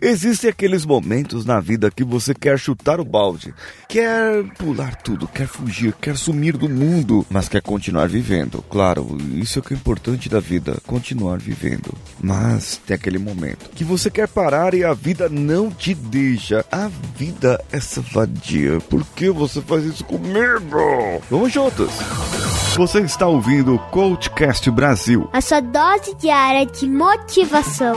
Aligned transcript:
Existem 0.00 0.50
aqueles 0.50 0.86
momentos 0.86 1.44
na 1.44 1.60
vida 1.60 1.90
que 1.90 2.04
você 2.04 2.34
quer 2.34 2.58
chutar 2.58 3.00
o 3.00 3.04
balde, 3.04 3.52
quer 3.88 4.44
pular 4.56 4.94
tudo, 4.96 5.26
quer 5.26 5.46
fugir, 5.46 5.92
quer 6.00 6.16
sumir 6.16 6.56
do 6.56 6.68
mundo, 6.68 7.26
mas 7.28 7.48
quer 7.48 7.60
continuar 7.62 8.08
vivendo. 8.08 8.62
Claro, 8.70 9.18
isso 9.34 9.58
é 9.58 9.60
o 9.60 9.64
que 9.64 9.74
é 9.74 9.76
importante 9.76 10.28
da 10.28 10.40
vida, 10.40 10.78
continuar 10.86 11.38
vivendo. 11.38 11.92
Mas 12.22 12.76
tem 12.86 12.94
aquele 12.94 13.18
momento 13.18 13.70
que 13.70 13.84
você 13.84 14.10
quer 14.10 14.28
parar 14.28 14.74
e 14.74 14.84
a 14.84 14.94
vida 14.94 15.28
não 15.28 15.70
te 15.70 15.94
deixa. 15.94 16.64
A 16.70 16.88
vida 17.16 17.62
é 17.72 17.78
vadia. 18.12 18.80
Por 18.80 19.04
que 19.04 19.30
você 19.30 19.60
faz 19.60 19.84
isso 19.84 20.04
comigo? 20.04 21.20
Vamos 21.30 21.52
juntos! 21.52 21.90
Você 22.76 23.00
está 23.00 23.26
ouvindo 23.26 23.74
o 23.74 23.78
Coachcast 23.90 24.70
Brasil. 24.70 25.28
A 25.32 25.40
sua 25.40 25.60
dose 25.60 26.14
diária 26.14 26.64
de 26.64 26.86
motivação. 26.88 27.96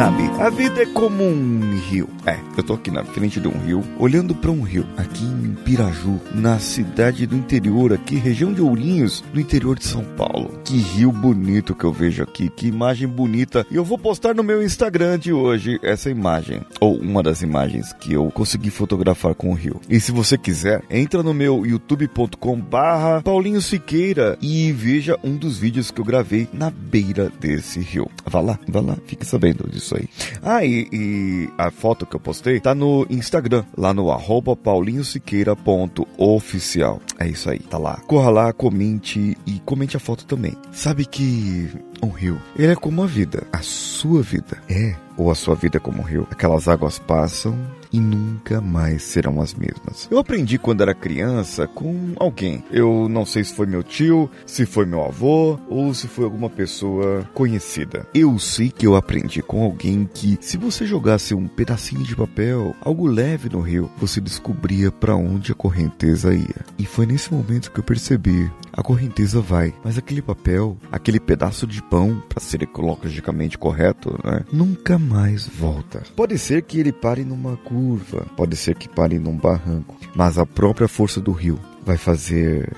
Sabe, 0.00 0.22
a 0.40 0.48
vida 0.48 0.82
é 0.82 0.86
como 0.86 1.22
um 1.22 1.78
rio. 1.78 2.08
É, 2.24 2.38
eu 2.56 2.62
tô 2.62 2.72
aqui 2.72 2.90
na 2.90 3.04
frente 3.04 3.38
de 3.38 3.46
um 3.46 3.66
rio, 3.66 3.84
olhando 3.98 4.34
para 4.34 4.50
um 4.50 4.62
rio, 4.62 4.86
aqui 4.96 5.22
em 5.22 5.54
Piraju, 5.62 6.18
na 6.34 6.58
cidade 6.58 7.26
do 7.26 7.36
interior, 7.36 7.92
aqui, 7.92 8.14
região 8.14 8.50
de 8.50 8.62
Ourinhos, 8.62 9.22
no 9.34 9.38
interior 9.38 9.78
de 9.78 9.84
São 9.84 10.02
Paulo. 10.16 10.58
Que 10.64 10.78
rio 10.78 11.12
bonito 11.12 11.74
que 11.74 11.84
eu 11.84 11.92
vejo 11.92 12.22
aqui, 12.22 12.48
que 12.48 12.66
imagem 12.68 13.06
bonita. 13.06 13.66
E 13.70 13.76
eu 13.76 13.84
vou 13.84 13.98
postar 13.98 14.34
no 14.34 14.42
meu 14.42 14.62
Instagram 14.62 15.18
de 15.18 15.34
hoje 15.34 15.78
essa 15.82 16.08
imagem, 16.08 16.62
ou 16.80 16.96
uma 16.96 17.22
das 17.22 17.42
imagens 17.42 17.92
que 17.92 18.14
eu 18.14 18.30
consegui 18.30 18.70
fotografar 18.70 19.34
com 19.34 19.50
o 19.50 19.54
rio. 19.54 19.82
E 19.86 20.00
se 20.00 20.12
você 20.12 20.38
quiser, 20.38 20.82
entra 20.88 21.22
no 21.22 21.34
meu 21.34 21.66
youtube.com/barra 21.66 23.20
Paulinho 23.20 23.60
Siqueira 23.60 24.38
e 24.40 24.72
veja 24.72 25.18
um 25.22 25.36
dos 25.36 25.58
vídeos 25.58 25.90
que 25.90 26.00
eu 26.00 26.06
gravei 26.06 26.48
na 26.54 26.70
beira 26.70 27.30
desse 27.38 27.80
rio. 27.80 28.10
Vá 28.24 28.40
lá, 28.40 28.58
vá 28.66 28.80
lá, 28.80 28.96
fique 29.04 29.26
sabendo 29.26 29.68
disso 29.68 29.89
aí. 29.96 30.08
Ah, 30.42 30.64
e, 30.64 30.88
e 30.92 31.48
a 31.56 31.70
foto 31.70 32.04
que 32.06 32.16
eu 32.16 32.20
postei 32.20 32.58
tá 32.60 32.74
no 32.74 33.06
Instagram, 33.10 33.64
lá 33.76 33.94
no 33.94 34.10
arroba 34.10 34.56
paulinhosiqueira.oficial. 34.56 37.00
É 37.18 37.28
isso 37.28 37.50
aí, 37.50 37.58
tá 37.58 37.76
lá. 37.78 38.00
Corra 38.06 38.30
lá, 38.30 38.52
comente 38.52 39.36
e 39.46 39.58
comente 39.60 39.96
a 39.96 40.00
foto 40.00 40.24
também. 40.24 40.56
Sabe 40.72 41.04
que 41.04 41.68
um 42.02 42.08
rio, 42.08 42.40
ele 42.56 42.72
é 42.72 42.76
como 42.76 43.02
a 43.02 43.06
vida, 43.06 43.46
a 43.52 43.62
sua 43.62 44.22
vida. 44.22 44.58
É, 44.68 44.94
ou 45.16 45.30
a 45.30 45.34
sua 45.34 45.54
vida 45.54 45.76
é 45.76 45.80
como 45.80 46.00
um 46.00 46.04
rio. 46.04 46.26
Aquelas 46.30 46.66
águas 46.68 46.98
passam 46.98 47.58
e 47.92 48.00
nunca 48.00 48.60
mais 48.60 49.02
serão 49.02 49.40
as 49.40 49.54
mesmas. 49.54 50.08
Eu 50.10 50.18
aprendi 50.18 50.58
quando 50.58 50.82
era 50.82 50.94
criança 50.94 51.66
com 51.66 52.12
alguém. 52.16 52.64
Eu 52.70 53.08
não 53.08 53.26
sei 53.26 53.44
se 53.44 53.54
foi 53.54 53.66
meu 53.66 53.82
tio, 53.82 54.30
se 54.46 54.64
foi 54.64 54.86
meu 54.86 55.04
avô 55.04 55.58
ou 55.68 55.92
se 55.92 56.06
foi 56.08 56.24
alguma 56.24 56.48
pessoa 56.48 57.28
conhecida. 57.34 58.06
Eu 58.14 58.38
sei 58.38 58.70
que 58.70 58.86
eu 58.86 58.96
aprendi 58.96 59.42
com 59.42 59.62
alguém 59.62 60.08
que 60.12 60.38
se 60.40 60.56
você 60.56 60.86
jogasse 60.86 61.34
um 61.34 61.48
pedacinho 61.48 62.02
de 62.02 62.16
papel, 62.16 62.74
algo 62.80 63.06
leve 63.06 63.48
no 63.48 63.60
rio, 63.60 63.90
você 63.98 64.20
descobria 64.20 64.90
para 64.90 65.16
onde 65.16 65.52
a 65.52 65.54
correnteza 65.54 66.32
ia. 66.32 66.64
E 66.78 66.86
foi 66.86 67.06
nesse 67.06 67.32
momento 67.32 67.70
que 67.70 67.80
eu 67.80 67.84
percebi 67.84 68.50
a 68.80 68.82
correnteza 68.82 69.42
vai, 69.42 69.74
mas 69.84 69.98
aquele 69.98 70.22
papel, 70.22 70.74
aquele 70.90 71.20
pedaço 71.20 71.66
de 71.66 71.82
pão, 71.82 72.22
para 72.26 72.40
ser 72.40 72.62
ecologicamente 72.62 73.58
correto, 73.58 74.18
né, 74.24 74.42
nunca 74.50 74.98
mais 74.98 75.46
volta. 75.46 76.02
Pode 76.16 76.38
ser 76.38 76.62
que 76.62 76.80
ele 76.80 76.90
pare 76.90 77.22
numa 77.22 77.58
curva, 77.58 78.26
pode 78.36 78.56
ser 78.56 78.74
que 78.74 78.88
pare 78.88 79.18
num 79.18 79.36
barranco, 79.36 79.96
mas 80.14 80.38
a 80.38 80.46
própria 80.46 80.88
força 80.88 81.20
do 81.20 81.30
rio 81.30 81.60
vai 81.84 81.98
fazer 81.98 82.72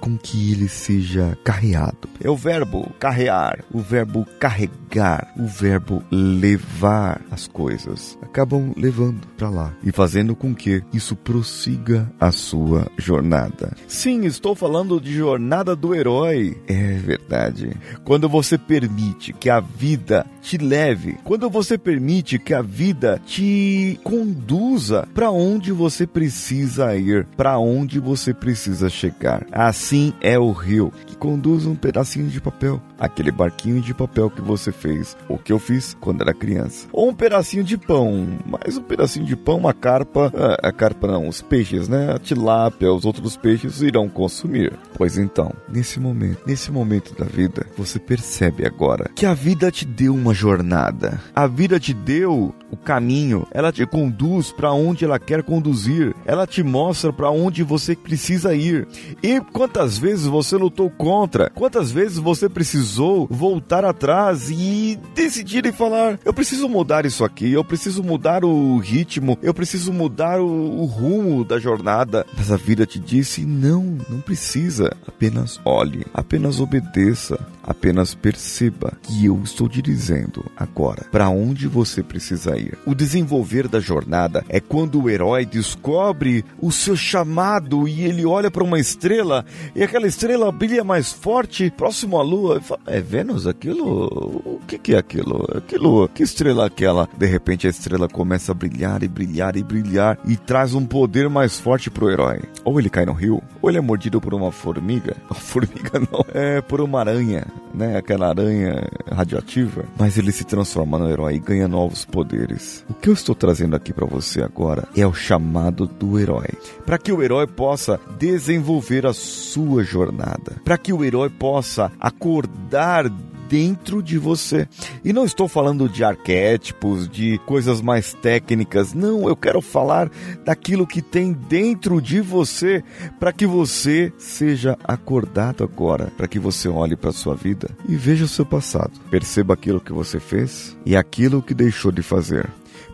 com 0.00 0.16
que 0.16 0.52
ele 0.52 0.68
seja 0.68 1.36
carreado. 1.42 2.08
É 2.22 2.30
o 2.30 2.36
verbo 2.36 2.92
carrear, 2.98 3.64
o 3.72 3.80
verbo 3.80 4.26
carregar, 4.38 5.32
o 5.36 5.46
verbo 5.46 6.02
levar 6.10 7.20
as 7.30 7.46
coisas. 7.46 8.18
Acabam 8.22 8.72
levando 8.76 9.26
para 9.36 9.50
lá 9.50 9.72
e 9.82 9.90
fazendo 9.90 10.34
com 10.34 10.54
que 10.54 10.82
isso 10.92 11.16
prossiga 11.16 12.10
a 12.20 12.30
sua 12.30 12.86
jornada. 12.96 13.76
Sim, 13.86 14.24
estou 14.24 14.54
falando 14.54 15.00
de 15.00 15.14
jornada 15.14 15.74
do 15.74 15.94
herói. 15.94 16.56
É 16.66 16.94
verdade. 16.94 17.76
Quando 18.04 18.28
você 18.28 18.56
permite 18.56 19.32
que 19.32 19.50
a 19.50 19.60
vida 19.60 20.26
te 20.40 20.58
leve, 20.58 21.16
quando 21.24 21.50
você 21.50 21.76
permite 21.76 22.38
que 22.38 22.54
a 22.54 22.62
vida 22.62 23.20
te 23.26 23.98
conduza 24.04 25.08
para 25.12 25.30
onde 25.30 25.72
você 25.72 26.06
precisa 26.06 26.94
ir, 26.96 27.26
para 27.36 27.58
onde 27.58 27.98
você 27.98 28.32
precisa 28.32 28.88
chegar. 28.88 29.44
Assim 29.66 30.12
é 30.20 30.38
o 30.38 30.52
rio 30.52 30.92
que 31.08 31.16
conduz 31.16 31.66
um 31.66 31.74
pedacinho 31.74 32.28
de 32.28 32.40
papel, 32.40 32.80
aquele 32.96 33.32
barquinho 33.32 33.80
de 33.80 33.92
papel 33.92 34.30
que 34.30 34.40
você 34.40 34.70
fez, 34.70 35.16
o 35.28 35.36
que 35.36 35.52
eu 35.52 35.58
fiz 35.58 35.96
quando 36.00 36.20
era 36.20 36.32
criança. 36.32 36.86
Ou 36.92 37.08
um 37.08 37.14
pedacinho 37.14 37.64
de 37.64 37.76
pão, 37.76 38.28
mais 38.46 38.78
um 38.78 38.82
pedacinho 38.82 39.26
de 39.26 39.34
pão, 39.34 39.56
uma 39.56 39.74
carpa, 39.74 40.32
a, 40.36 40.68
a 40.68 40.72
carpa 40.72 41.08
não, 41.08 41.26
os 41.26 41.42
peixes, 41.42 41.88
né? 41.88 42.12
A 42.14 42.18
tilápia, 42.20 42.92
os 42.92 43.04
outros 43.04 43.36
peixes 43.36 43.82
irão 43.82 44.08
consumir. 44.08 44.72
Pois 44.96 45.18
então, 45.18 45.52
nesse 45.68 45.98
momento, 45.98 46.42
nesse 46.46 46.70
momento 46.70 47.12
da 47.16 47.24
vida, 47.24 47.66
você 47.76 47.98
percebe 47.98 48.64
agora 48.64 49.10
que 49.16 49.26
a 49.26 49.34
vida 49.34 49.68
te 49.72 49.84
deu 49.84 50.14
uma 50.14 50.32
jornada. 50.32 51.20
A 51.34 51.48
vida 51.48 51.80
te 51.80 51.92
deu 51.92 52.54
o 52.70 52.76
caminho, 52.76 53.44
ela 53.50 53.72
te 53.72 53.84
conduz 53.84 54.52
para 54.52 54.72
onde 54.72 55.04
ela 55.04 55.18
quer 55.18 55.42
conduzir, 55.42 56.14
ela 56.26 56.46
te 56.46 56.62
mostra 56.62 57.12
para 57.12 57.30
onde 57.30 57.62
você 57.62 57.94
precisa 57.94 58.54
ir. 58.54 58.86
E 59.22 59.40
quantas 59.40 59.96
vezes 59.96 60.26
você 60.26 60.56
lutou 60.56 60.90
contra? 60.90 61.50
Quantas 61.50 61.90
vezes 61.90 62.18
você 62.18 62.48
precisou 62.48 63.26
voltar 63.30 63.84
atrás 63.84 64.50
e 64.50 64.98
decidir 65.14 65.64
e 65.64 65.72
falar: 65.72 66.18
eu 66.24 66.34
preciso 66.34 66.68
mudar 66.68 67.06
isso 67.06 67.24
aqui, 67.24 67.52
eu 67.52 67.64
preciso 67.64 68.02
mudar 68.02 68.44
o 68.44 68.78
ritmo, 68.78 69.38
eu 69.42 69.54
preciso 69.54 69.92
mudar 69.92 70.40
o, 70.40 70.80
o 70.80 70.84
rumo 70.84 71.44
da 71.44 71.58
jornada. 71.58 72.26
Mas 72.36 72.50
a 72.50 72.56
vida 72.56 72.84
te 72.84 72.98
disse: 72.98 73.44
não, 73.44 73.96
não 74.10 74.20
precisa. 74.20 74.94
Apenas 75.06 75.60
olhe, 75.64 76.04
apenas 76.12 76.60
obedeça, 76.60 77.38
apenas 77.66 78.14
perceba 78.14 78.92
que 79.02 79.26
eu 79.26 79.40
estou 79.42 79.68
te 79.68 79.82
dizendo 79.82 80.44
agora 80.56 81.04
para 81.10 81.28
onde 81.28 81.66
você 81.66 82.02
precisa 82.02 82.56
ir. 82.56 82.78
O 82.86 82.94
desenvolver 82.94 83.68
da 83.68 83.80
jornada 83.80 84.44
é 84.48 84.60
quando 84.60 85.02
o 85.02 85.10
herói 85.10 85.44
descobre 85.44 86.44
o 86.60 86.70
seu 86.70 86.96
chamado 86.96 87.88
e 87.88 88.04
ele 88.04 88.24
olha 88.24 88.50
para 88.50 88.62
uma 88.62 88.78
estrela 88.78 89.44
e 89.74 89.82
aquela 89.82 90.06
estrela 90.06 90.52
brilha 90.52 90.84
mais 90.84 91.12
forte 91.12 91.70
próximo 91.70 92.18
à 92.18 92.22
lua. 92.22 92.60
Fala, 92.60 92.80
é 92.86 93.00
Vênus 93.00 93.46
aquilo? 93.46 94.06
O 94.44 94.60
que, 94.66 94.78
que 94.78 94.94
é 94.94 94.98
aquilo? 94.98 95.44
Aquilo? 95.56 96.08
Que 96.08 96.22
estrela 96.22 96.64
é 96.64 96.66
aquela? 96.66 97.08
De 97.16 97.26
repente 97.26 97.66
a 97.66 97.70
estrela 97.70 98.08
começa 98.08 98.52
a 98.52 98.54
brilhar 98.54 99.02
e 99.02 99.08
brilhar 99.08 99.56
e 99.56 99.62
brilhar 99.62 100.18
e 100.24 100.36
traz 100.36 100.74
um 100.74 100.84
poder 100.84 101.28
mais 101.28 101.58
forte 101.58 101.90
pro 101.90 102.10
herói. 102.10 102.40
Ou 102.64 102.78
ele 102.78 102.90
cai 102.90 103.04
no 103.04 103.12
rio, 103.12 103.42
ou 103.60 103.70
ele 103.70 103.78
é 103.78 103.80
mordido 103.80 104.20
por 104.20 104.34
uma 104.34 104.52
formiga. 104.52 105.16
Formiga 105.46 106.00
não, 106.00 106.24
é 106.34 106.60
por 106.60 106.80
uma 106.80 107.00
aranha 107.00 107.46
né? 107.76 107.96
Aquela 107.96 108.28
aranha 108.28 108.88
radioativa. 109.12 109.84
Mas 109.98 110.16
ele 110.16 110.32
se 110.32 110.44
transforma 110.44 110.98
no 110.98 111.08
herói 111.08 111.34
e 111.34 111.38
ganha 111.38 111.68
novos 111.68 112.04
poderes. 112.04 112.84
O 112.88 112.94
que 112.94 113.08
eu 113.08 113.12
estou 113.14 113.34
trazendo 113.34 113.76
aqui 113.76 113.92
para 113.92 114.06
você 114.06 114.42
agora 114.42 114.88
é 114.96 115.06
o 115.06 115.14
chamado 115.14 115.86
do 115.86 116.18
herói. 116.18 116.48
Para 116.84 116.98
que 116.98 117.12
o 117.12 117.22
herói 117.22 117.46
possa 117.46 118.00
desenvolver 118.18 119.06
a 119.06 119.12
sua 119.12 119.84
jornada. 119.84 120.56
Para 120.64 120.78
que 120.78 120.92
o 120.92 121.04
herói 121.04 121.28
possa 121.28 121.92
acordar 122.00 123.10
dentro 123.48 124.02
de 124.02 124.18
você. 124.18 124.68
E 125.04 125.12
não 125.12 125.24
estou 125.24 125.48
falando 125.48 125.88
de 125.88 126.04
arquétipos, 126.04 127.08
de 127.08 127.38
coisas 127.46 127.80
mais 127.80 128.12
técnicas. 128.14 128.92
Não, 128.92 129.28
eu 129.28 129.36
quero 129.36 129.60
falar 129.60 130.10
daquilo 130.44 130.86
que 130.86 131.02
tem 131.02 131.32
dentro 131.32 132.00
de 132.00 132.20
você 132.20 132.82
para 133.18 133.32
que 133.32 133.46
você 133.46 134.12
seja 134.18 134.76
acordado 134.84 135.64
agora, 135.64 136.12
para 136.16 136.28
que 136.28 136.38
você 136.38 136.68
olhe 136.68 136.96
para 136.96 137.12
sua 137.12 137.34
vida 137.34 137.70
e 137.88 137.96
veja 137.96 138.24
o 138.24 138.28
seu 138.28 138.44
passado. 138.44 138.92
Perceba 139.10 139.54
aquilo 139.54 139.80
que 139.80 139.92
você 139.92 140.20
fez 140.20 140.76
e 140.84 140.96
aquilo 140.96 141.42
que 141.42 141.54
deixou 141.54 141.92
de 141.92 142.02
fazer. 142.02 142.48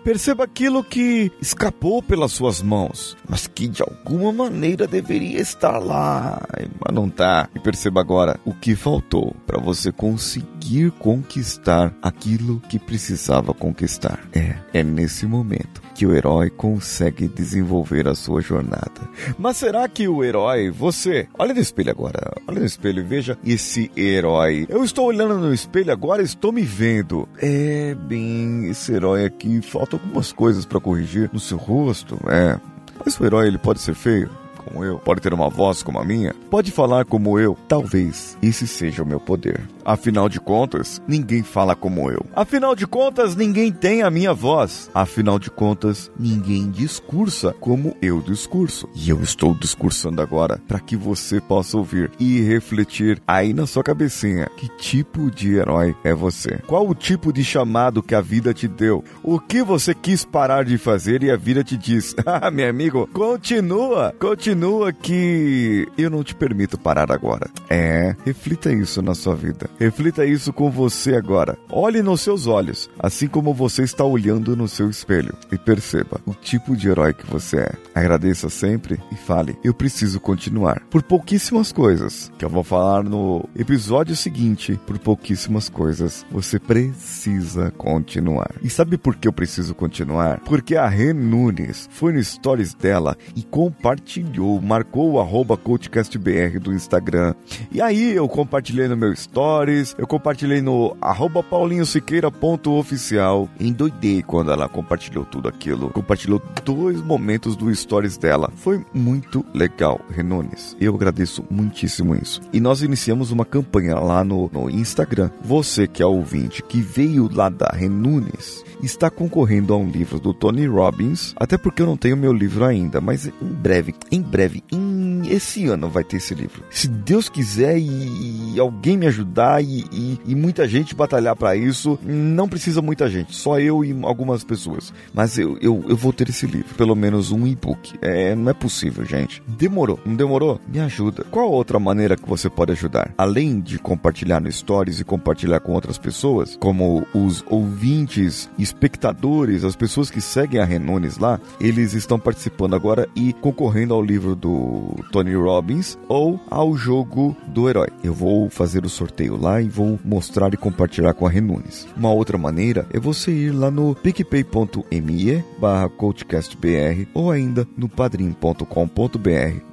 Perceba 0.05 0.44
aquilo 0.44 0.82
que 0.82 1.31
escapou 1.40 2.02
pelas 2.02 2.32
suas 2.32 2.62
mãos, 2.62 3.17
mas 3.29 3.46
que 3.46 3.69
de 3.69 3.82
alguma 3.82 4.32
maneira 4.32 4.87
deveria 4.87 5.40
estar 5.40 5.79
lá, 5.79 6.40
mas 6.81 6.94
não 6.94 7.06
está. 7.06 7.49
E 7.55 7.58
perceba 7.58 8.00
agora 8.00 8.38
o 8.44 8.52
que 8.52 8.75
faltou 8.75 9.34
para 9.46 9.61
você 9.61 9.93
conseguir 9.93 10.51
conquistar 10.98 11.94
aquilo 12.00 12.60
que 12.68 12.78
precisava 12.78 13.52
conquistar. 13.52 14.20
É, 14.32 14.56
é 14.72 14.82
nesse 14.82 15.26
momento 15.26 15.82
que 15.94 16.06
o 16.06 16.14
herói 16.14 16.50
consegue 16.50 17.28
desenvolver 17.28 18.08
a 18.08 18.14
sua 18.14 18.40
jornada. 18.40 19.08
Mas 19.38 19.56
será 19.56 19.88
que 19.88 20.08
o 20.08 20.24
herói, 20.24 20.70
você, 20.70 21.28
olha 21.38 21.54
no 21.54 21.60
espelho 21.60 21.90
agora, 21.90 22.32
olha 22.46 22.60
no 22.60 22.66
espelho 22.66 23.00
e 23.00 23.04
veja 23.04 23.38
esse 23.44 23.90
herói. 23.96 24.66
Eu 24.68 24.84
estou 24.84 25.06
olhando 25.06 25.38
no 25.38 25.52
espelho 25.52 25.92
agora, 25.92 26.22
estou 26.22 26.52
me 26.52 26.62
vendo. 26.62 27.28
É 27.38 27.94
bem, 27.94 28.66
esse 28.70 28.92
herói 28.92 29.24
aqui 29.24 29.60
falta 29.60 29.96
algumas 29.96 30.32
coisas 30.32 30.64
para 30.64 30.80
corrigir 30.80 31.30
no 31.32 31.40
seu 31.40 31.58
rosto, 31.58 32.18
é. 32.28 32.58
Mas 33.04 33.18
o 33.18 33.24
herói 33.24 33.48
ele 33.48 33.58
pode 33.58 33.80
ser 33.80 33.94
feio 33.94 34.41
como 34.62 34.84
eu, 34.84 34.98
pode 34.98 35.20
ter 35.20 35.34
uma 35.34 35.48
voz 35.48 35.82
como 35.82 35.98
a 35.98 36.04
minha, 36.04 36.34
pode 36.50 36.70
falar 36.70 37.04
como 37.04 37.38
eu. 37.38 37.56
Talvez 37.68 38.36
esse 38.42 38.66
seja 38.66 39.02
o 39.02 39.06
meu 39.06 39.20
poder. 39.20 39.60
Afinal 39.84 40.28
de 40.28 40.38
contas, 40.38 41.02
ninguém 41.08 41.42
fala 41.42 41.74
como 41.74 42.10
eu. 42.10 42.24
Afinal 42.34 42.74
de 42.74 42.86
contas, 42.86 43.34
ninguém 43.34 43.72
tem 43.72 44.02
a 44.02 44.10
minha 44.10 44.32
voz. 44.32 44.90
Afinal 44.94 45.38
de 45.38 45.50
contas, 45.50 46.10
ninguém 46.18 46.70
discursa 46.70 47.54
como 47.60 47.96
eu 48.00 48.20
discurso. 48.20 48.88
E 48.94 49.10
eu 49.10 49.20
estou 49.20 49.54
discursando 49.54 50.22
agora 50.22 50.60
para 50.68 50.78
que 50.78 50.96
você 50.96 51.40
possa 51.40 51.76
ouvir 51.76 52.10
e 52.18 52.40
refletir 52.40 53.20
aí 53.26 53.52
na 53.52 53.66
sua 53.66 53.82
cabecinha 53.82 54.48
que 54.56 54.68
tipo 54.76 55.30
de 55.30 55.54
herói 55.54 55.96
é 56.04 56.14
você. 56.14 56.58
Qual 56.66 56.88
o 56.88 56.94
tipo 56.94 57.32
de 57.32 57.44
chamado 57.44 58.02
que 58.02 58.14
a 58.14 58.20
vida 58.20 58.54
te 58.54 58.68
deu? 58.68 59.02
O 59.22 59.40
que 59.40 59.62
você 59.62 59.94
quis 59.94 60.24
parar 60.24 60.64
de 60.64 60.78
fazer 60.78 61.22
e 61.22 61.30
a 61.30 61.36
vida 61.36 61.64
te 61.64 61.76
diz: 61.76 62.14
"Ah, 62.24 62.50
meu 62.50 62.68
amigo, 62.68 63.08
continua, 63.12 64.14
continua 64.18 64.51
que 64.93 65.87
eu 65.96 66.10
não 66.10 66.22
te 66.22 66.34
permito 66.34 66.78
parar 66.78 67.10
agora". 67.10 67.50
É, 67.69 68.14
reflita 68.25 68.72
isso 68.72 69.02
na 69.02 69.14
sua 69.14 69.34
vida. 69.34 69.69
Reflita 69.78 70.25
isso 70.25 70.52
com 70.52 70.70
você 70.70 71.14
agora. 71.14 71.56
Olhe 71.70 72.02
nos 72.02 72.20
seus 72.20 72.46
olhos, 72.46 72.90
assim 72.99 73.26
como 73.26 73.54
você 73.54 73.82
está 73.82 74.04
olhando 74.04 74.56
no 74.56 74.69
seu 74.69 74.88
espelho, 74.88 75.34
e 75.50 75.58
perceba 75.58 76.20
o 76.26 76.34
tipo 76.34 76.76
de 76.76 76.88
herói 76.88 77.12
que 77.12 77.26
você 77.26 77.58
é. 77.58 77.72
Agradeça 77.94 78.49
sempre 78.49 79.00
e 79.10 79.16
fale: 79.16 79.56
Eu 79.62 79.75
preciso 79.75 80.20
continuar. 80.20 80.82
Por 80.90 81.02
pouquíssimas 81.02 81.72
coisas, 81.72 82.31
que 82.38 82.44
eu 82.44 82.50
vou 82.50 82.64
falar 82.64 83.02
no 83.02 83.48
episódio 83.56 84.16
seguinte, 84.16 84.78
por 84.87 84.98
pouquíssimas 84.98 85.69
coisas, 85.69 86.25
você 86.31 86.58
precisa 86.58 87.70
continuar. 87.72 88.52
E 88.62 88.70
sabe 88.70 88.96
por 88.96 89.16
que 89.16 89.28
eu 89.28 89.32
preciso 89.32 89.75
continuar? 89.75 90.40
Porque 90.40 90.76
a 90.76 90.88
Ren 90.88 91.14
Nunes 91.14 91.88
foi 91.93 92.12
no 92.12 92.22
stories 92.22 92.75
dela 92.75 93.16
e 93.37 93.43
compartilhou, 93.43 94.41
marcou 94.62 95.12
o 95.12 95.20
arroba 95.20 95.56
CoachCastBR 95.56 96.58
do 96.58 96.72
Instagram. 96.72 97.34
E 97.70 97.80
aí 97.80 98.12
eu 98.12 98.28
compartilhei 98.28 98.88
no 98.88 98.96
meu 98.96 99.14
stories, 99.14 99.94
eu 99.98 100.06
compartilhei 100.06 100.60
no 100.60 100.96
arroba 101.00 101.42
paulinhosiqueira.oficial. 101.42 103.48
Endoidei 103.58 104.22
quando 104.22 104.50
ela 104.50 104.68
compartilhou 104.68 105.24
tudo 105.24 105.48
aquilo. 105.48 105.90
Compartilhou 105.90 106.40
dois 106.64 107.00
momentos 107.00 107.56
do 107.56 107.74
stories 107.74 108.16
dela. 108.16 108.50
Foi 108.56 108.84
muito 108.92 109.44
legal, 109.54 110.00
Renones. 110.10 110.76
Eu 110.80 110.94
agradeço 110.94 111.44
muitíssimo 111.50 112.14
isso. 112.14 112.40
E 112.52 112.60
nós 112.60 112.82
iniciamos 112.82 113.30
uma 113.30 113.44
campanha 113.44 113.96
lá 113.96 114.24
no, 114.24 114.50
no 114.52 114.70
Instagram. 114.70 115.30
Você 115.42 115.86
que 115.86 116.02
é 116.02 116.06
ouvinte, 116.06 116.62
que 116.62 116.80
veio 116.80 117.28
lá 117.32 117.48
da 117.48 117.68
Renunes, 117.68 118.64
está 118.82 119.10
concorrendo 119.10 119.72
a 119.72 119.76
um 119.76 119.88
livro 119.88 120.18
do 120.18 120.34
Tony 120.34 120.66
Robbins. 120.66 121.34
Até 121.36 121.56
porque 121.56 121.82
eu 121.82 121.86
não 121.86 121.96
tenho 121.96 122.16
meu 122.16 122.32
livro 122.32 122.64
ainda, 122.64 123.00
mas 123.00 123.26
em 123.26 123.32
breve, 123.40 123.94
em 124.10 124.20
breve, 124.32 124.64
em 124.73 125.20
esse 125.29 125.67
ano 125.67 125.90
vai 125.90 126.02
ter 126.02 126.17
esse 126.17 126.34
livro. 126.34 126.64
Se 126.70 126.88
Deus 126.88 127.29
quiser 127.29 127.79
e, 127.79 128.55
e 128.55 128.61
alguém 128.61 128.96
me 128.96 129.06
ajudar 129.06 129.62
e, 129.62 129.84
e, 129.93 130.19
e 130.26 130.34
muita 130.34 130.67
gente 130.67 130.94
batalhar 130.94 131.37
para 131.37 131.55
isso, 131.55 131.99
não 132.02 132.49
precisa 132.49 132.81
muita 132.81 133.11
gente, 133.11 133.37
só 133.37 133.61
eu 133.61 133.84
e 133.84 133.94
algumas 134.02 134.43
pessoas. 134.43 134.93
Mas 135.12 135.38
eu, 135.38 135.58
eu, 135.61 135.84
eu 135.87 135.96
vou 135.96 136.14
ter 136.14 136.31
esse 136.31 136.46
livro, 136.46 136.75
pelo 136.76 136.94
menos 136.94 137.31
um 137.31 137.46
e-book. 137.46 137.93
É, 138.00 138.34
não 138.34 138.50
é 138.50 138.55
possível, 138.55 139.05
gente. 139.05 139.43
Demorou, 139.46 140.00
não 140.05 140.17
demorou? 140.17 140.58
Me 140.67 140.81
ajuda. 140.81 141.25
Qual 141.31 141.50
outra 141.50 141.79
maneira 141.79 142.17
que 142.17 142.29
você 142.29 142.49
pode 142.49 142.73
ajudar? 142.73 143.12
Além 143.19 143.61
de 143.61 143.79
compartilhar 143.79 144.40
no 144.40 144.50
Stories 144.50 144.99
e 144.99 145.05
compartilhar 145.05 145.61
com 145.61 145.73
outras 145.73 145.99
pessoas, 145.99 146.56
como 146.58 147.06
os 147.14 147.44
ouvintes, 147.49 148.49
espectadores, 148.58 149.62
as 149.62 149.76
pessoas 149.76 150.11
que 150.11 150.23
seguem 150.23 150.58
a 150.58 150.64
Renones 150.64 151.19
lá, 151.19 151.38
eles 151.61 151.93
estão 151.93 152.19
participando 152.19 152.75
agora 152.75 153.06
e 153.14 153.34
concorrendo 153.34 153.93
ao 153.93 154.02
livro 154.02 154.21
do 154.22 154.94
Tony 155.10 155.34
Robbins 155.34 155.98
ou 156.08 156.40
ao 156.50 156.76
jogo 156.76 157.36
do 157.48 157.69
herói. 157.69 157.88
Eu 158.02 158.14
vou 158.14 158.48
fazer 158.48 158.84
o 158.84 158.88
sorteio 158.88 159.40
lá 159.40 159.60
e 159.60 159.69
vou 159.69 159.98
mostrar 160.04 160.54
e 160.54 160.56
compartilhar 160.56 161.14
com 161.14 161.26
a 161.26 161.30
Renunes. 161.30 161.86
Uma 161.96 162.12
outra 162.12 162.38
maneira 162.38 162.86
é 162.92 162.98
você 162.98 163.30
ir 163.30 163.50
lá 163.50 163.70
no 163.70 163.94
picpay.me 163.94 165.44
barra 165.58 165.88
coachcastbr 165.88 167.06
ou 167.14 167.30
ainda 167.30 167.66
no 167.76 167.88
padrim.com.br 167.88 168.64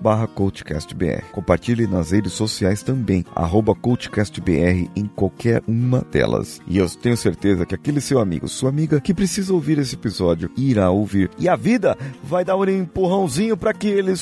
barra 0.01 0.27
coachcastbr. 0.27 1.23
Compartilhe 1.31 1.87
nas 1.87 2.11
redes 2.11 2.33
sociais 2.33 2.83
também, 2.83 3.25
arroba 3.35 3.75
coachcastbr 3.75 4.89
em 4.95 5.05
qualquer 5.05 5.61
uma 5.67 6.01
delas. 6.11 6.61
E 6.67 6.77
eu 6.77 6.89
tenho 6.89 7.17
certeza 7.17 7.65
que 7.65 7.75
aquele 7.75 8.01
seu 8.01 8.19
amigo, 8.19 8.47
sua 8.47 8.69
amiga 8.69 8.99
que 8.99 9.13
precisa 9.13 9.53
ouvir 9.53 9.77
esse 9.77 9.95
episódio, 9.95 10.49
irá 10.57 10.89
ouvir. 10.89 11.29
E 11.37 11.47
a 11.47 11.55
vida 11.55 11.97
vai 12.23 12.43
dar 12.43 12.55
um 12.55 12.65
empurrãozinho 12.65 13.57
para 13.57 13.73
que 13.73 13.87
eles 13.87 14.21